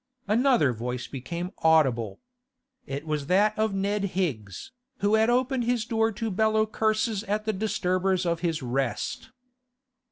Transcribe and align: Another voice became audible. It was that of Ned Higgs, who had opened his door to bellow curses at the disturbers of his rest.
Another 0.27 0.73
voice 0.73 1.05
became 1.05 1.51
audible. 1.59 2.19
It 2.87 3.05
was 3.05 3.27
that 3.27 3.55
of 3.55 3.75
Ned 3.75 4.05
Higgs, 4.17 4.71
who 4.97 5.13
had 5.13 5.29
opened 5.29 5.65
his 5.65 5.85
door 5.85 6.11
to 6.13 6.31
bellow 6.31 6.65
curses 6.65 7.23
at 7.25 7.45
the 7.45 7.53
disturbers 7.53 8.25
of 8.25 8.39
his 8.39 8.63
rest. 8.63 9.29